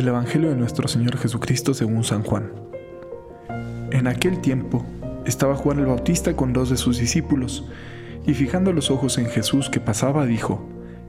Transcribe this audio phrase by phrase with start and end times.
[0.00, 2.50] Del Evangelio de nuestro Señor Jesucristo según San Juan.
[3.90, 4.86] En aquel tiempo
[5.26, 7.68] estaba Juan el Bautista con dos de sus discípulos,
[8.26, 10.66] y fijando los ojos en Jesús que pasaba, dijo,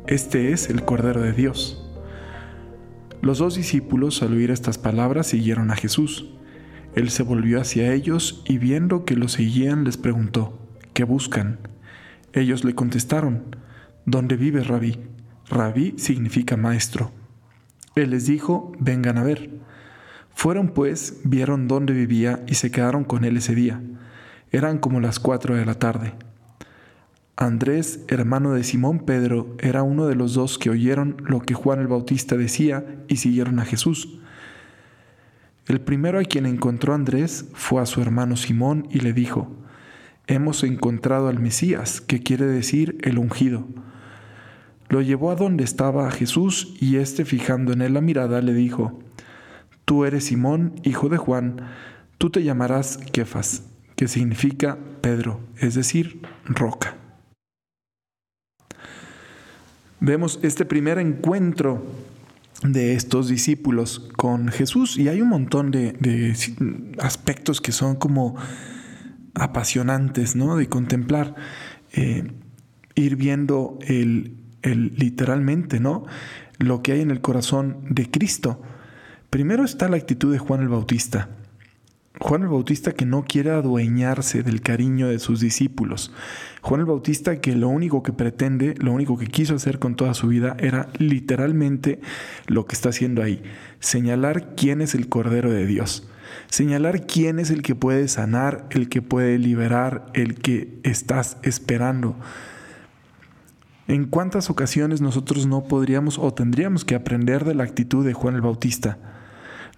[0.07, 1.89] Este es el Cordero de Dios.
[3.21, 6.29] Los dos discípulos al oír estas palabras siguieron a Jesús.
[6.93, 10.59] Él se volvió hacia ellos y viendo que lo seguían les preguntó,
[10.93, 11.59] ¿qué buscan?
[12.33, 13.55] Ellos le contestaron,
[14.05, 14.99] ¿dónde vive Rabí?
[15.47, 17.20] Rabí significa maestro.
[17.95, 19.49] Él les dijo, vengan a ver.
[20.33, 23.81] Fueron pues, vieron dónde vivía y se quedaron con él ese día.
[24.51, 26.13] Eran como las cuatro de la tarde.
[27.35, 31.79] Andrés, hermano de Simón Pedro, era uno de los dos que oyeron lo que Juan
[31.79, 34.19] el Bautista decía y siguieron a Jesús.
[35.67, 39.55] El primero a quien encontró Andrés fue a su hermano Simón y le dijo,
[40.27, 43.67] Hemos encontrado al Mesías, que quiere decir el ungido.
[44.91, 48.99] Lo llevó a donde estaba Jesús y éste fijando en él la mirada le dijo,
[49.85, 51.61] Tú eres Simón, hijo de Juan,
[52.17, 53.63] tú te llamarás Kefas,
[53.95, 56.97] que significa Pedro, es decir, roca.
[60.01, 61.85] Vemos este primer encuentro
[62.61, 66.35] de estos discípulos con Jesús y hay un montón de,
[66.99, 68.35] aspectos que son como
[69.35, 70.57] apasionantes, ¿no?
[70.57, 71.35] De contemplar,
[71.93, 72.29] eh,
[72.95, 76.05] ir viendo el, literalmente, ¿no?
[76.57, 78.61] Lo que hay en el corazón de Cristo.
[79.29, 81.29] Primero está la actitud de Juan el Bautista.
[82.19, 86.13] Juan el Bautista que no quiere adueñarse del cariño de sus discípulos.
[86.61, 90.13] Juan el Bautista que lo único que pretende, lo único que quiso hacer con toda
[90.13, 91.99] su vida era literalmente
[92.45, 93.41] lo que está haciendo ahí,
[93.79, 96.07] señalar quién es el Cordero de Dios,
[96.47, 102.15] señalar quién es el que puede sanar, el que puede liberar, el que estás esperando.
[103.91, 108.35] ¿En cuántas ocasiones nosotros no podríamos o tendríamos que aprender de la actitud de Juan
[108.35, 108.97] el Bautista?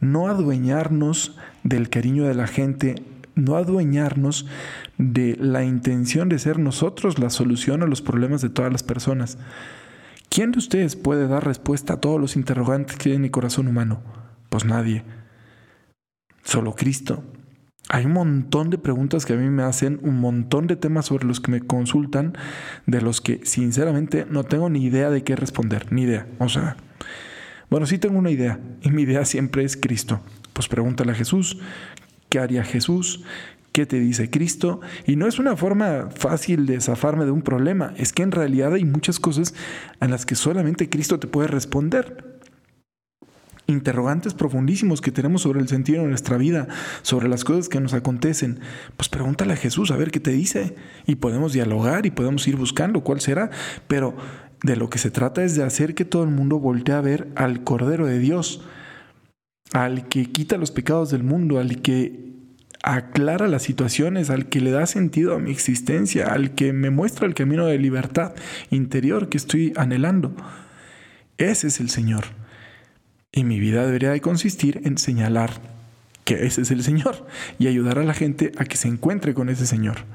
[0.01, 2.93] No adueñarnos del cariño de la gente,
[3.33, 4.45] no adueñarnos
[4.99, 9.39] de la intención de ser nosotros la solución a los problemas de todas las personas.
[10.29, 13.67] ¿Quién de ustedes puede dar respuesta a todos los interrogantes que hay en el corazón
[13.67, 14.03] humano?
[14.49, 15.03] Pues nadie.
[16.43, 17.23] Solo Cristo.
[17.89, 21.25] Hay un montón de preguntas que a mí me hacen, un montón de temas sobre
[21.25, 22.37] los que me consultan,
[22.85, 26.25] de los que sinceramente no tengo ni idea de qué responder, ni idea.
[26.39, 26.77] O sea,
[27.69, 30.21] bueno, sí tengo una idea, y mi idea siempre es Cristo.
[30.53, 31.59] Pues pregúntale a Jesús,
[32.29, 33.23] ¿qué haría Jesús?
[33.73, 34.79] ¿Qué te dice Cristo?
[35.05, 38.73] Y no es una forma fácil de zafarme de un problema, es que en realidad
[38.73, 39.55] hay muchas cosas
[39.99, 42.32] en las que solamente Cristo te puede responder
[43.67, 46.67] interrogantes profundísimos que tenemos sobre el sentido de nuestra vida,
[47.01, 48.59] sobre las cosas que nos acontecen,
[48.97, 50.75] pues pregúntale a Jesús a ver qué te dice
[51.07, 53.49] y podemos dialogar y podemos ir buscando cuál será,
[53.87, 54.15] pero
[54.63, 57.29] de lo que se trata es de hacer que todo el mundo voltee a ver
[57.35, 58.65] al Cordero de Dios,
[59.73, 62.23] al que quita los pecados del mundo, al que
[62.83, 67.25] aclara las situaciones, al que le da sentido a mi existencia, al que me muestra
[67.25, 68.33] el camino de libertad
[68.71, 70.35] interior que estoy anhelando.
[71.37, 72.42] Ese es el Señor.
[73.33, 75.51] Y mi vida debería de consistir en señalar
[76.23, 77.25] que ese es el Señor
[77.59, 80.05] y ayudar a la gente a que se encuentre con ese Señor.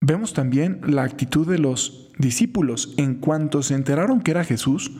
[0.00, 4.92] Vemos también la actitud de los discípulos en cuanto se enteraron que era Jesús,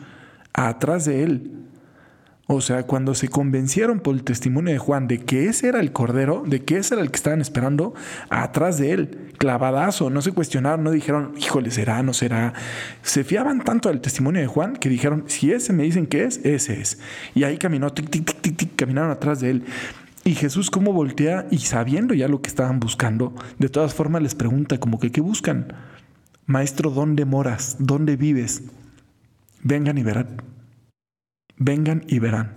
[0.53, 1.68] atrás de él
[2.51, 5.91] o sea, cuando se convencieron por el testimonio de Juan de que ese era el
[5.91, 7.93] Cordero, de que ese era el que estaban esperando,
[8.31, 12.53] atrás de él, clavadazo, no se cuestionaron, no dijeron, híjole, será, no será.
[13.03, 16.43] Se fiaban tanto al testimonio de Juan que dijeron, si ese me dicen que es,
[16.43, 16.97] ese es.
[17.35, 19.65] Y ahí caminó, tic, tic, tic, tic, tic, caminaron atrás de él.
[20.23, 24.33] Y Jesús cómo voltea y sabiendo ya lo que estaban buscando, de todas formas les
[24.33, 25.73] pregunta como que, ¿qué buscan?
[26.47, 27.75] Maestro, ¿dónde moras?
[27.77, 28.63] ¿Dónde vives?
[29.61, 30.58] Vengan y verán.
[31.59, 32.55] Vengan y verán.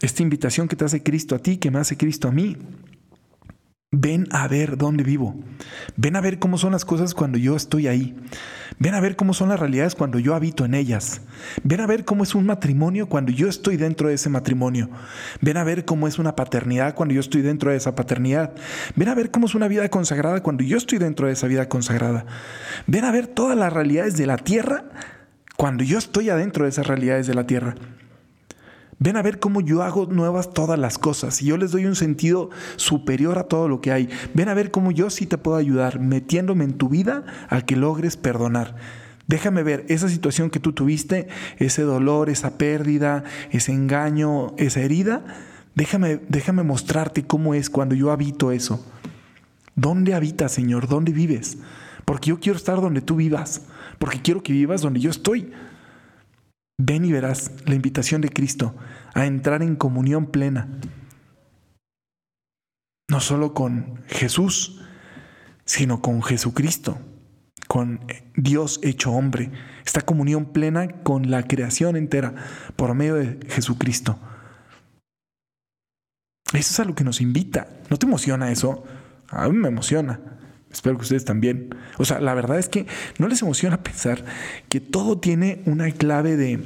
[0.00, 2.58] Esta invitación que te hace Cristo a ti, que me hace Cristo a mí.
[3.92, 5.36] Ven a ver dónde vivo.
[5.96, 8.14] Ven a ver cómo son las cosas cuando yo estoy ahí.
[8.78, 11.22] Ven a ver cómo son las realidades cuando yo habito en ellas.
[11.62, 14.90] Ven a ver cómo es un matrimonio cuando yo estoy dentro de ese matrimonio.
[15.40, 18.52] Ven a ver cómo es una paternidad cuando yo estoy dentro de esa paternidad.
[18.96, 21.68] Ven a ver cómo es una vida consagrada cuando yo estoy dentro de esa vida
[21.68, 22.26] consagrada.
[22.86, 24.84] Ven a ver todas las realidades de la tierra
[25.56, 27.74] cuando yo estoy adentro de esas realidades de la tierra.
[28.98, 31.96] Ven a ver cómo yo hago nuevas todas las cosas y yo les doy un
[31.96, 34.08] sentido superior a todo lo que hay.
[34.32, 37.76] Ven a ver cómo yo sí te puedo ayudar metiéndome en tu vida a que
[37.76, 38.76] logres perdonar.
[39.26, 41.28] Déjame ver esa situación que tú tuviste,
[41.58, 45.24] ese dolor, esa pérdida, ese engaño, esa herida.
[45.74, 48.86] Déjame, déjame mostrarte cómo es cuando yo habito eso.
[49.74, 50.88] ¿Dónde habitas, Señor?
[50.88, 51.58] ¿Dónde vives?
[52.06, 53.62] Porque yo quiero estar donde tú vivas
[53.98, 55.52] porque quiero que vivas donde yo estoy.
[56.78, 58.74] ven y verás la invitación de Cristo
[59.14, 60.68] a entrar en comunión plena.
[63.08, 64.82] No solo con Jesús,
[65.64, 66.98] sino con Jesucristo,
[67.68, 68.00] con
[68.34, 69.50] Dios hecho hombre.
[69.84, 72.34] Esta comunión plena con la creación entera
[72.76, 74.18] por medio de Jesucristo.
[76.52, 77.68] Eso es a lo que nos invita.
[77.90, 78.84] ¿No te emociona eso?
[79.28, 80.20] A mí me emociona.
[80.76, 81.74] Espero que ustedes también.
[81.96, 82.86] O sea, la verdad es que
[83.18, 84.22] no les emociona pensar
[84.68, 86.60] que todo tiene una clave de,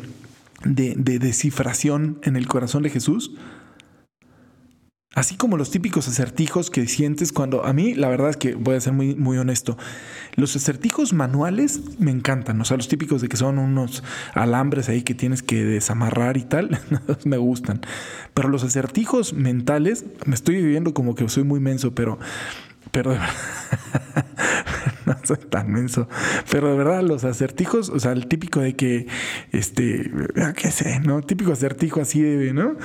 [0.64, 3.36] de, descifración en el corazón de Jesús.
[5.14, 8.74] Así como los típicos acertijos que sientes cuando a mí la verdad es que voy
[8.74, 9.78] a ser muy, muy honesto.
[10.34, 14.02] Los acertijos manuales me encantan, o sea, los típicos de que son unos
[14.34, 16.80] alambres ahí que tienes que desamarrar y tal,
[17.24, 17.80] me gustan.
[18.34, 22.18] Pero los acertijos mentales, me estoy viviendo como que soy muy menso, pero
[22.90, 23.34] pero de verdad,
[25.06, 26.08] no soy tan menso.
[26.50, 29.06] Pero de verdad, los acertijos, o sea, el típico de que,
[29.52, 30.10] este,
[30.56, 31.22] qué sé, ¿no?
[31.22, 32.76] Típico acertijo así de, ¿no?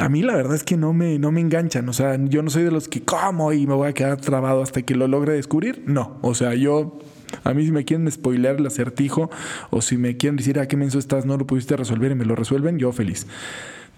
[0.00, 1.88] A mí la verdad es que no me, no me enganchan.
[1.88, 4.62] O sea, yo no soy de los que como y me voy a quedar trabado
[4.62, 5.82] hasta que lo logre descubrir.
[5.86, 6.98] No, o sea, yo
[7.44, 9.30] a mí si me quieren spoilear el acertijo
[9.70, 12.24] o si me quieren decir ah, qué menso estás, no lo pudiste resolver y me
[12.24, 13.26] lo resuelven, yo feliz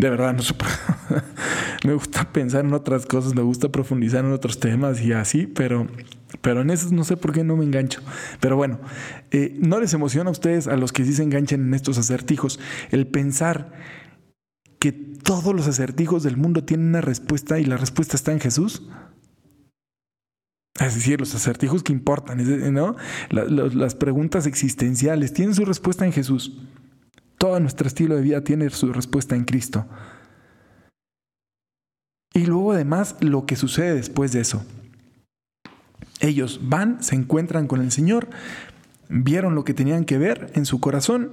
[0.00, 0.42] de verdad no
[1.84, 5.86] me gusta pensar en otras cosas, me gusta profundizar en otros temas y así, pero,
[6.40, 8.00] pero en eso no sé por qué no me engancho.
[8.40, 8.80] Pero bueno,
[9.30, 12.58] eh, ¿no les emociona a ustedes, a los que sí se enganchan en estos acertijos,
[12.90, 13.72] el pensar
[14.78, 18.88] que todos los acertijos del mundo tienen una respuesta y la respuesta está en Jesús?
[20.80, 22.38] Es decir, los acertijos que importan,
[22.72, 22.96] ¿no?
[23.30, 26.56] las preguntas existenciales tienen su respuesta en Jesús.
[27.40, 29.86] Todo nuestro estilo de vida tiene su respuesta en Cristo.
[32.34, 34.62] Y luego además lo que sucede después de eso.
[36.20, 38.28] Ellos van, se encuentran con el Señor,
[39.08, 41.30] vieron lo que tenían que ver en su corazón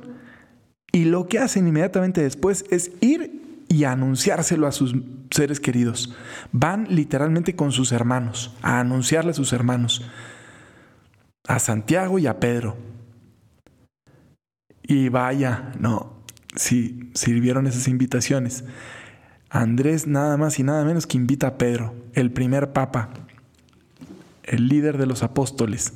[0.93, 4.95] y lo que hacen inmediatamente después es ir y anunciárselo a sus
[5.29, 6.15] seres queridos.
[6.53, 10.09] Van literalmente con sus hermanos, a anunciarle a sus hermanos,
[11.49, 12.77] a Santiago y a Pedro.
[14.87, 16.13] Y vaya, no,
[16.55, 18.63] sí, sirvieron esas invitaciones.
[19.49, 23.09] Andrés nada más y nada menos que invita a Pedro, el primer papa,
[24.43, 25.93] el líder de los apóstoles,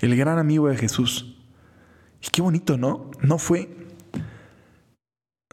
[0.00, 1.38] el gran amigo de Jesús.
[2.22, 3.10] Y qué bonito, ¿no?
[3.22, 3.78] No fue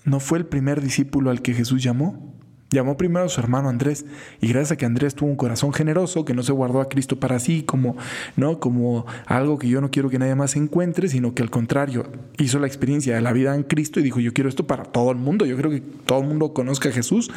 [0.05, 2.34] no fue el primer discípulo al que Jesús llamó,
[2.71, 4.05] Llamó primero a su hermano Andrés
[4.41, 7.19] y gracias a que Andrés tuvo un corazón generoso, que no se guardó a Cristo
[7.19, 7.95] para sí como,
[8.35, 8.59] ¿no?
[8.59, 12.57] como algo que yo no quiero que nadie más encuentre, sino que al contrario hizo
[12.57, 15.17] la experiencia de la vida en Cristo y dijo, yo quiero esto para todo el
[15.17, 17.31] mundo, yo creo que todo el mundo conozca a Jesús.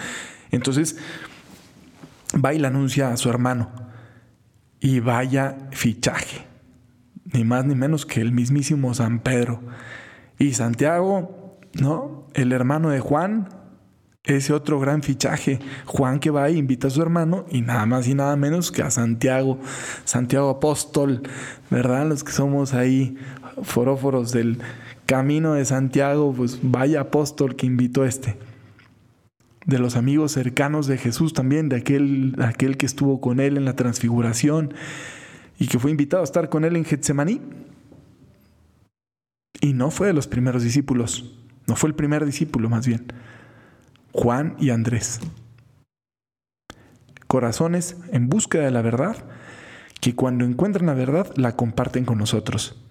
[0.50, 0.96] Entonces
[2.34, 3.70] va y le anuncia a su hermano
[4.80, 6.46] y vaya fichaje,
[7.32, 9.60] ni más ni menos que el mismísimo San Pedro.
[10.38, 12.26] Y Santiago, ¿no?
[12.32, 13.48] El hermano de Juan,
[14.28, 15.58] ese otro gran fichaje.
[15.86, 18.82] Juan que va y invita a su hermano y nada más y nada menos que
[18.82, 19.58] a Santiago,
[20.04, 21.22] Santiago Apóstol,
[21.70, 22.06] ¿verdad?
[22.06, 23.16] Los que somos ahí
[23.62, 24.58] foróforos del
[25.06, 28.36] camino de Santiago, pues vaya apóstol que invitó este.
[29.64, 33.64] De los amigos cercanos de Jesús también, de aquel, aquel que estuvo con él en
[33.64, 34.74] la transfiguración
[35.58, 37.40] y que fue invitado a estar con él en Getsemaní.
[39.60, 41.34] Y no fue de los primeros discípulos,
[41.66, 43.06] no fue el primer discípulo más bien.
[44.20, 45.20] Juan y Andrés.
[47.28, 49.16] Corazones en búsqueda de la verdad
[50.00, 52.82] que cuando encuentran la verdad la comparten con nosotros.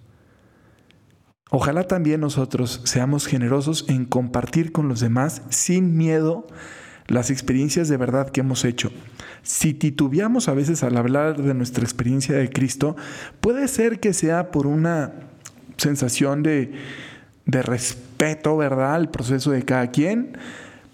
[1.50, 6.46] Ojalá también nosotros seamos generosos en compartir con los demás sin miedo
[7.08, 8.90] las experiencias de verdad que hemos hecho.
[9.42, 12.96] Si titubeamos a veces al hablar de nuestra experiencia de Cristo,
[13.42, 15.12] puede ser que sea por una
[15.76, 16.72] sensación de,
[17.44, 20.32] de respeto, ¿verdad?, al proceso de cada quien,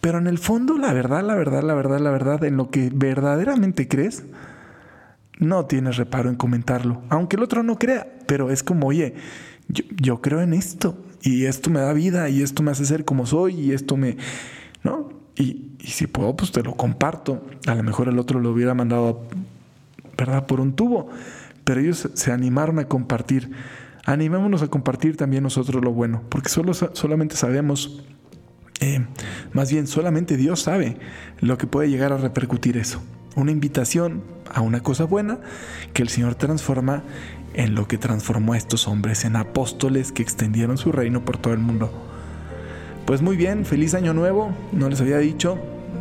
[0.05, 2.91] pero en el fondo, la verdad, la verdad, la verdad, la verdad, en lo que
[2.95, 4.23] verdaderamente crees,
[5.39, 7.01] no tienes reparo en comentarlo.
[7.09, 9.15] Aunque el otro no crea, pero es como, oye,
[9.67, 13.25] yo, creo en esto y esto me da vida y esto me hace ser como
[13.25, 14.19] soy y esto me...
[14.83, 15.09] ¿No?
[15.37, 17.43] Y, y si puedo, pues te lo comparto.
[17.67, 19.23] A lo mejor el otro lo hubiera mandado,
[20.19, 20.45] ¿verdad?
[20.45, 21.09] Por un tubo.
[21.65, 23.53] Pero ellos se animaron a compartir.
[24.05, 28.05] Animémonos a compartir también nosotros lo bueno, porque solo, solamente sabemos
[28.85, 29.07] eh,
[29.53, 30.99] más bien solamente Dios sabe
[31.41, 33.03] lo que puede llegar a repercutir eso.
[33.35, 34.23] Una invitación
[34.53, 35.39] a una cosa buena
[35.95, 37.03] que el Señor transforma
[37.55, 41.55] en lo que transformó a estos hombres, en apóstoles que extendieron su reino por todo
[41.55, 41.91] el mundo.
[43.07, 45.59] Pues muy bien, feliz año nuevo, no les había dicho,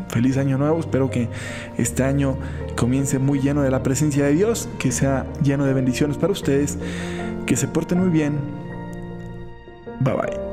[0.10, 1.30] feliz año nuevo, espero que
[1.78, 2.38] este año
[2.76, 6.78] comience muy lleno de la presencia de Dios, que sea lleno de bendiciones para ustedes,
[7.46, 8.40] que se porten muy bien.
[10.00, 10.53] Bye bye.